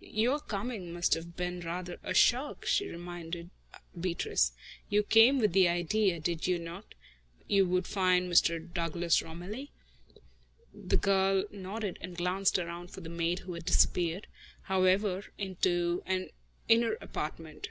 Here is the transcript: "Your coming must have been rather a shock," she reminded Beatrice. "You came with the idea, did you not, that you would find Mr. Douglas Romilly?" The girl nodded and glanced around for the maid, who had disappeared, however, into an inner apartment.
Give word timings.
"Your 0.00 0.40
coming 0.40 0.92
must 0.92 1.14
have 1.14 1.36
been 1.36 1.60
rather 1.60 1.98
a 2.02 2.14
shock," 2.14 2.66
she 2.66 2.88
reminded 2.88 3.50
Beatrice. 4.00 4.50
"You 4.88 5.04
came 5.04 5.38
with 5.38 5.52
the 5.52 5.68
idea, 5.68 6.18
did 6.18 6.48
you 6.48 6.58
not, 6.58 6.96
that 7.38 7.44
you 7.48 7.64
would 7.64 7.86
find 7.86 8.28
Mr. 8.28 8.58
Douglas 8.74 9.22
Romilly?" 9.22 9.70
The 10.74 10.96
girl 10.96 11.44
nodded 11.52 11.98
and 12.00 12.16
glanced 12.16 12.58
around 12.58 12.90
for 12.90 13.02
the 13.02 13.08
maid, 13.08 13.38
who 13.46 13.54
had 13.54 13.66
disappeared, 13.66 14.26
however, 14.62 15.26
into 15.38 16.02
an 16.06 16.30
inner 16.68 16.94
apartment. 16.94 17.68